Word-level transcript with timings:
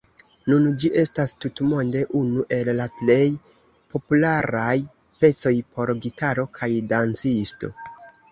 Nun 0.51 0.63
ĝi 0.83 0.89
estas 1.01 1.33
tutmonde 1.43 1.99
unu 2.19 2.45
el 2.57 2.71
la 2.79 2.87
plej 3.01 3.27
popularaj 3.95 4.73
pecoj 5.25 5.53
por 5.75 5.93
gitaro 6.07 6.47
kaj 6.61 6.71
dancisto. 6.95 7.71